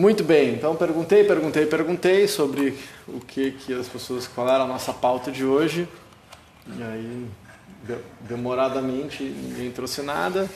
[0.00, 2.74] Muito bem, então perguntei, perguntei, perguntei sobre
[3.06, 5.86] o que, que as pessoas falaram a nossa pauta de hoje.
[6.66, 7.26] E aí,
[8.22, 10.48] demoradamente, ninguém trouxe nada.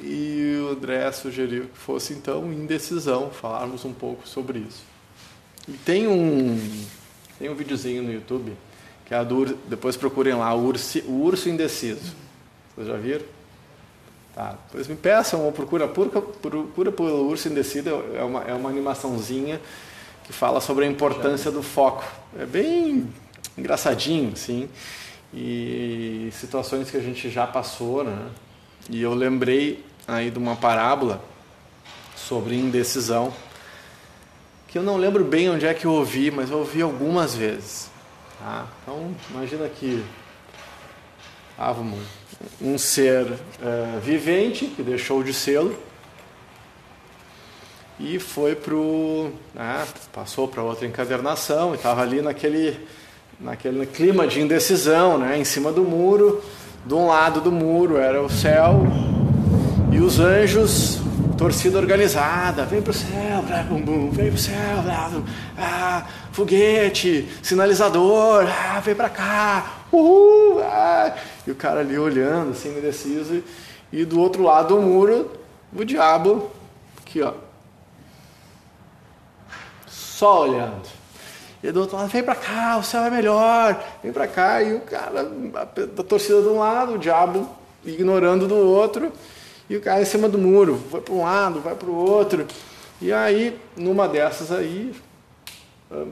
[0.00, 4.84] E o André sugeriu que fosse então indecisão, falarmos um pouco sobre isso.
[5.66, 6.86] E tem um,
[7.40, 8.56] tem um videozinho no YouTube,
[9.06, 12.14] que é a do, depois procurem lá, o urso, o urso indeciso.
[12.76, 13.35] Vocês já viram?
[14.36, 18.68] Tá, depois me peçam ou procura, procura, procura pelo urso indeciso, é uma, é uma
[18.68, 19.58] animaçãozinha
[20.24, 22.04] que fala sobre a importância do foco.
[22.38, 23.10] É bem
[23.56, 24.68] engraçadinho, assim,
[25.32, 28.28] e situações que a gente já passou, né?
[28.90, 31.24] E eu lembrei aí de uma parábola
[32.14, 33.32] sobre indecisão,
[34.68, 37.90] que eu não lembro bem onde é que eu ouvi, mas eu ouvi algumas vezes.
[38.38, 38.66] Tá?
[38.82, 40.04] Então, imagina que
[41.58, 42.00] ah, vamos,
[42.60, 45.76] um ser uh, vivente que deixou de sê-lo
[47.98, 52.78] e foi pro, né, passou para outra encadernação e estava ali naquele,
[53.40, 56.42] naquele clima de indecisão, né, em cima do muro.
[56.84, 58.86] De um lado do muro era o céu
[59.90, 61.00] e os anjos
[61.36, 65.22] torcida organizada, vem pro céu, blá, bum, bum, vem pro céu, blá, bum,
[65.58, 71.14] ah, foguete, sinalizador, ah, vem para cá, uhul, ah.
[71.46, 73.42] E o cara ali olhando, assim, indeciso,
[73.92, 75.30] e do outro lado do muro,
[75.74, 76.50] o diabo,
[77.00, 77.32] aqui ó,
[79.86, 80.88] só olhando.
[81.62, 84.74] E do outro lado, vem para cá, o céu é melhor, vem para cá, e
[84.74, 87.48] o cara, da torcida de um lado, o diabo
[87.84, 89.12] ignorando do outro,
[89.68, 92.46] e o cara em cima do muro, vai para um lado, vai para o outro.
[93.00, 94.94] E aí, numa dessas aí,
[95.90, 96.04] ah,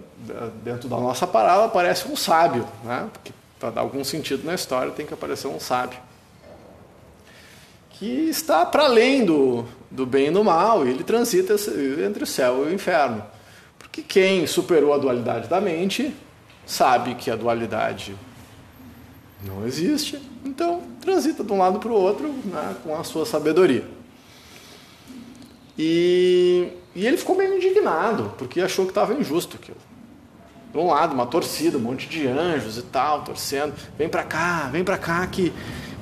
[0.63, 3.09] dentro da nossa parábola, aparece um sábio, né?
[3.13, 3.33] porque
[3.65, 5.99] para dar algum sentido na história tem que aparecer um sábio.
[7.89, 11.55] Que está para além do, do bem e do mal, e ele transita
[12.07, 13.25] entre o céu e o inferno.
[13.79, 16.15] Porque quem superou a dualidade da mente
[16.67, 18.15] sabe que a dualidade
[19.43, 23.87] não existe, então transita de um lado para o outro né, com a sua sabedoria.
[25.79, 29.94] E, e ele ficou meio indignado, porque achou que estava injusto aquilo.
[30.75, 34.69] De um lado, uma torcida, um monte de anjos e tal, torcendo, vem para cá,
[34.73, 35.53] vem para cá que,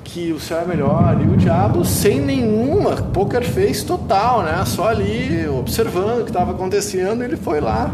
[0.03, 1.15] que o céu é melhor.
[1.21, 4.65] E o diabo, sem nenhuma, poker face total, né?
[4.65, 7.91] Só ali observando o que estava acontecendo, ele foi lá.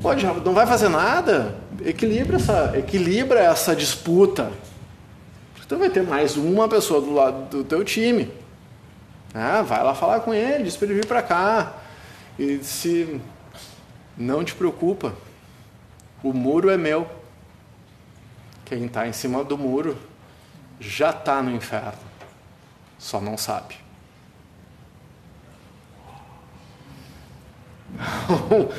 [0.00, 1.56] Pô, diabo, não vai fazer nada?
[1.84, 4.50] equilibra essa, equilibra essa disputa.
[5.64, 8.30] Então vai ter mais uma pessoa do lado do teu time.
[9.32, 11.74] Ah, vai lá falar com ele, diz para ele vir para cá.
[12.38, 13.20] E se
[14.16, 15.14] não te preocupa,
[16.22, 17.08] o muro é meu.
[18.64, 19.96] Quem está em cima do muro
[20.78, 21.98] já está no inferno,
[22.98, 23.74] só não sabe.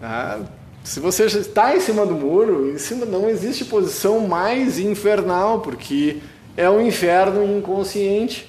[0.00, 0.40] ah,
[0.84, 6.22] se você está em cima do muro, em cima não existe posição mais infernal, porque
[6.56, 8.48] é um inferno inconsciente.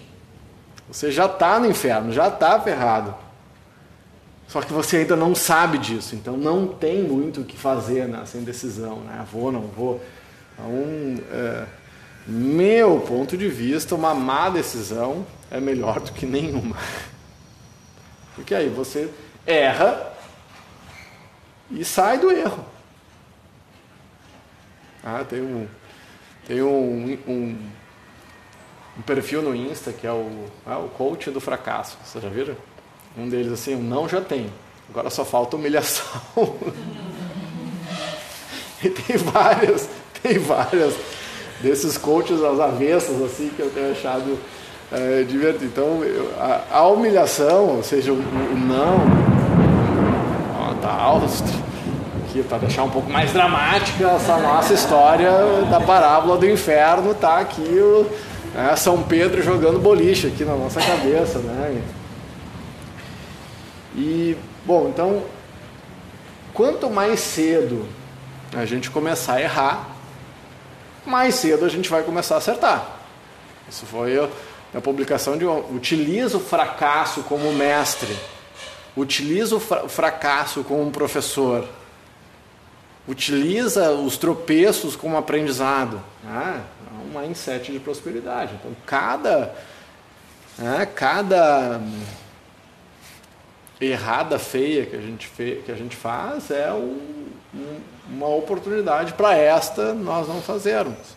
[0.90, 3.14] Você já está no inferno, já está ferrado.
[4.48, 8.38] Só que você ainda não sabe disso, então não tem muito o que fazer nessa
[8.38, 9.26] indecisão, né?
[9.32, 10.02] Vou, não vou.
[10.54, 11.66] Então, é,
[12.26, 16.78] meu ponto de vista, uma má decisão é melhor do que nenhuma.
[18.36, 19.10] Porque aí você
[19.46, 20.14] erra
[21.70, 22.64] e sai do erro.
[25.04, 25.68] Ah, tem um,
[26.46, 27.58] tem um, um,
[28.98, 31.98] um perfil no Insta que é o, ah, o coach do fracasso.
[32.04, 32.56] Vocês já viram?
[33.18, 34.48] Um deles assim, um não já tem.
[34.90, 36.06] Agora só falta humilhação.
[38.84, 39.90] e tem várias,
[40.22, 40.94] tem várias
[41.62, 44.38] desses coaches às avessas assim que eu tenho achado
[44.92, 45.66] é, divertido.
[45.66, 46.02] Então,
[46.40, 49.28] a, a, humilhação, ou seja, o, o não,
[50.78, 51.22] Natal,
[52.24, 55.32] aqui para deixar um pouco mais dramática essa nossa história
[55.70, 58.06] da parábola do inferno, tá aqui o
[58.54, 61.82] né, São Pedro jogando boliche aqui na nossa cabeça, né?
[63.98, 65.26] E bom, então
[66.54, 67.86] quanto mais cedo
[68.56, 69.90] a gente começar a errar,
[71.06, 72.88] mais cedo a gente vai começar a acertar.
[73.68, 74.18] Isso foi
[74.74, 78.16] a publicação de utiliza o fracasso como mestre
[78.98, 81.68] utiliza o fracasso como professor,
[83.08, 86.02] utiliza os tropeços como aprendizado.
[86.26, 88.56] Ah, é um mindset de prosperidade.
[88.56, 89.56] Então, cada,
[90.58, 91.80] né, cada
[93.80, 97.80] errada feia que a gente, fe, que a gente faz é um, um,
[98.10, 101.16] uma oportunidade para esta nós não fazermos.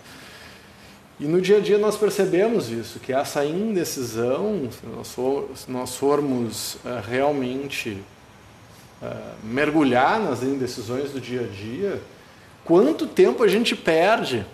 [1.19, 5.71] E no dia a dia nós percebemos isso, que essa indecisão, se nós, for, se
[5.71, 7.99] nós formos uh, realmente
[9.03, 12.01] uh, mergulhar nas indecisões do dia a dia,
[12.65, 14.47] quanto tempo a gente perde?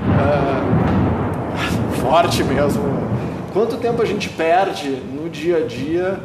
[0.00, 2.82] Uh, forte mesmo.
[3.52, 6.20] Quanto tempo a gente perde no dia a dia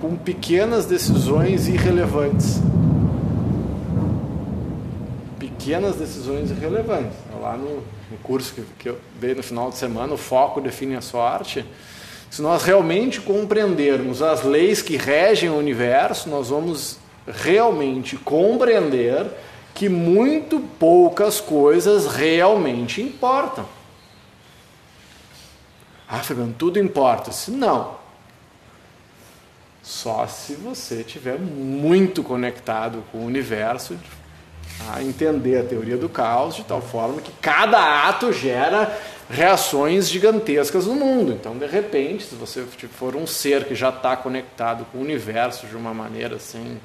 [0.00, 2.60] com pequenas decisões irrelevantes?
[5.38, 7.76] Pequenas decisões irrelevantes lá no,
[8.10, 11.64] no curso que, que eu dei no final de semana, o foco define a sorte.
[12.28, 19.26] Se nós realmente compreendermos as leis que regem o universo, nós vamos realmente compreender
[19.74, 23.64] que muito poucas coisas realmente importam.
[26.08, 27.30] Ah, Fernando, tudo importa.
[27.30, 27.99] Se não,
[29.90, 33.98] só se você estiver muito conectado com o universo
[34.88, 38.96] a entender a teoria do caos de tal forma que cada ato gera
[39.28, 41.32] reações gigantescas no mundo.
[41.32, 42.64] Então, de repente, se você
[42.96, 46.78] for um ser que já está conectado com o universo de uma maneira assim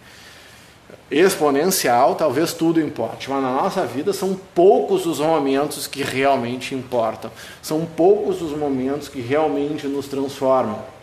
[1.11, 3.29] exponencial, talvez tudo importe.
[3.29, 7.29] Mas na nossa vida são poucos os momentos que realmente importam.
[7.61, 10.94] São poucos os momentos que realmente nos transformam.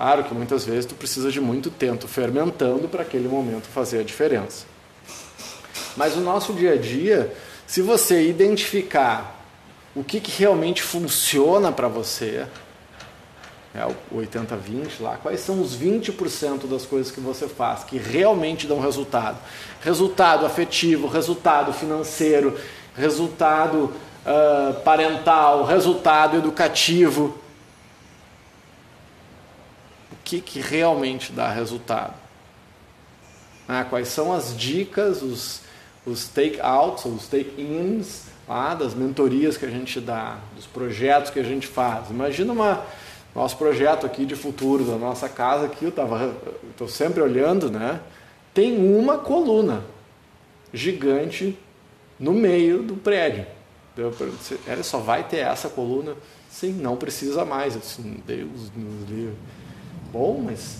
[0.00, 4.02] Claro que muitas vezes tu precisa de muito tempo fermentando para aquele momento fazer a
[4.02, 4.64] diferença.
[5.94, 7.30] Mas o nosso dia a dia,
[7.66, 9.44] se você identificar
[9.94, 12.46] o que, que realmente funciona para você,
[13.74, 18.66] é o 80-20 lá, quais são os 20% das coisas que você faz que realmente
[18.66, 19.36] dão resultado?
[19.82, 22.58] Resultado afetivo, resultado financeiro,
[22.96, 23.92] resultado
[24.24, 27.38] uh, parental, resultado educativo.
[30.24, 32.14] Que, que realmente dá resultado?
[33.66, 35.60] Ah, quais são as dicas, os,
[36.04, 41.44] os take-outs, os take-ins, lá, das mentorias que a gente dá, dos projetos que a
[41.44, 42.10] gente faz.
[42.10, 42.84] Imagina uma
[43.34, 46.34] nosso projeto aqui de futuro da nossa casa aqui, eu tava
[46.70, 48.00] estou sempre olhando, né?
[48.52, 49.84] Tem uma coluna
[50.72, 51.56] gigante
[52.18, 53.46] no meio do prédio.
[53.96, 56.14] Eu perguntei, ela só vai ter essa coluna?
[56.50, 57.74] Sim, não precisa mais.
[57.74, 59.36] Eu disse, Deus nos livre.
[60.12, 60.78] Bom, mas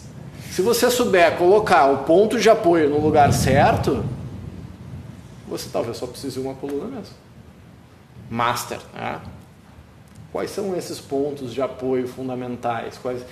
[0.51, 4.05] se você souber colocar o ponto de apoio no lugar certo,
[5.47, 7.15] você talvez só precise de uma coluna mesmo.
[8.29, 9.21] Master, né?
[10.33, 12.99] Quais são esses pontos de apoio fundamentais?
[12.99, 13.25] Quais...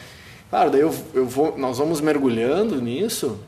[0.50, 3.38] Claro, daí eu, eu vou, nós vamos mergulhando nisso.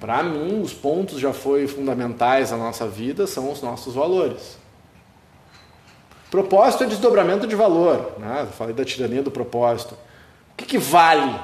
[0.00, 4.56] Para mim, os pontos de apoio fundamentais da nossa vida são os nossos valores.
[6.30, 8.12] Propósito é desdobramento de valor.
[8.18, 8.42] Né?
[8.42, 9.94] Eu falei da tirania do propósito.
[10.58, 11.40] Que, que vale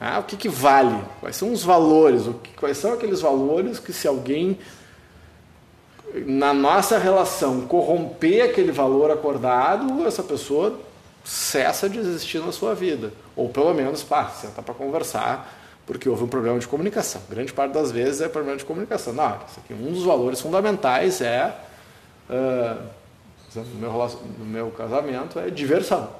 [0.00, 1.02] ah, o que, que vale?
[1.20, 2.24] Quais são os valores?
[2.58, 4.58] Quais são aqueles valores que se alguém
[6.26, 10.78] na nossa relação corromper aquele valor acordado, essa pessoa
[11.24, 13.12] cessa de existir na sua vida.
[13.34, 15.52] Ou pelo menos, pá, senta para conversar,
[15.86, 17.22] porque houve um problema de comunicação.
[17.28, 19.12] Grande parte das vezes é problema de comunicação.
[19.12, 21.56] Não, isso aqui, um dos valores fundamentais é,
[22.28, 22.86] uh,
[23.54, 23.92] no, meu,
[24.38, 26.10] no meu casamento, é diversão.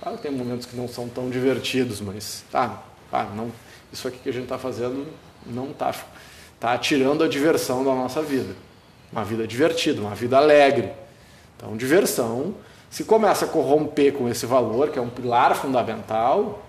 [0.00, 3.50] Claro, tem momentos que não são tão divertidos, mas tá, tá não,
[3.92, 5.06] isso aqui que a gente está fazendo
[5.44, 5.94] não está
[6.60, 8.54] tá tirando a diversão da nossa vida.
[9.10, 10.92] Uma vida divertida, uma vida alegre.
[11.56, 12.54] Então, diversão,
[12.90, 16.62] se começa a corromper com esse valor, que é um pilar fundamental,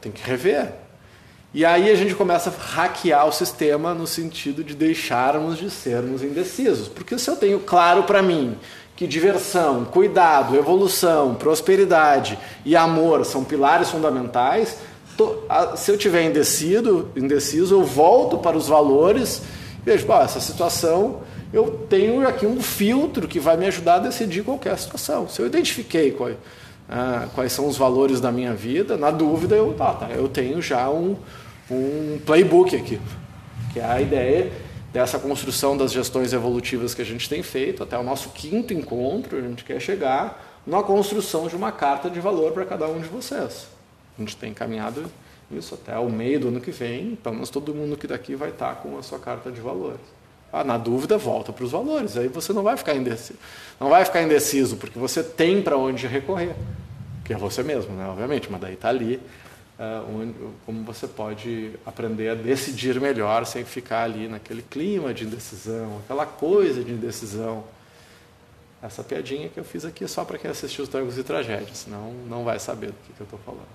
[0.00, 0.72] tem que rever.
[1.58, 6.22] E aí a gente começa a hackear o sistema no sentido de deixarmos de sermos
[6.22, 6.86] indecisos.
[6.86, 8.56] Porque se eu tenho claro para mim
[8.94, 14.78] que diversão, cuidado, evolução, prosperidade e amor são pilares fundamentais,
[15.76, 19.42] se eu tiver indecido, indeciso, eu volto para os valores
[19.84, 21.22] e vejo, essa situação,
[21.52, 25.28] eu tenho aqui um filtro que vai me ajudar a decidir qualquer situação.
[25.28, 26.30] Se eu identifiquei qual,
[26.88, 30.62] ah, quais são os valores da minha vida, na dúvida eu, tá, tá, eu tenho
[30.62, 31.16] já um,
[31.70, 33.00] um playbook aqui,
[33.72, 34.50] que é a ideia
[34.92, 39.36] dessa construção das gestões evolutivas que a gente tem feito, até o nosso quinto encontro,
[39.36, 43.08] a gente quer chegar na construção de uma carta de valor para cada um de
[43.08, 43.68] vocês.
[44.18, 45.10] A gente tem encaminhado
[45.50, 48.50] isso até o meio do ano que vem, pelo menos todo mundo que daqui vai
[48.50, 50.00] estar com a sua carta de valores.
[50.52, 52.16] Ah, na dúvida, volta para os valores.
[52.16, 53.38] Aí você não vai ficar indeciso.
[53.78, 56.54] Não vai ficar indeciso, porque você tem para onde recorrer.
[57.24, 58.06] Que é você mesmo, né?
[58.08, 59.20] obviamente, mas daí está ali
[59.78, 66.00] uh, como você pode aprender a decidir melhor sem ficar ali naquele clima de indecisão,
[66.04, 67.64] aquela coisa de indecisão.
[68.82, 71.78] Essa piadinha que eu fiz aqui é só para quem assistiu os Dragos e Tragédias,
[71.78, 73.66] senão não vai saber do que, que eu estou falando.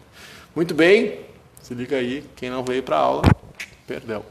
[0.56, 1.20] Muito bem,
[1.62, 3.24] se liga aí, quem não veio para a aula,
[3.86, 4.24] perdão.